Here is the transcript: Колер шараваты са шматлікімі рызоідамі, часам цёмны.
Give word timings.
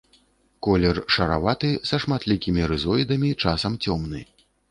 Колер 0.67 0.99
шараваты 1.15 1.69
са 1.91 1.99
шматлікімі 2.07 2.61
рызоідамі, 2.71 3.29
часам 3.51 3.79
цёмны. 3.89 4.27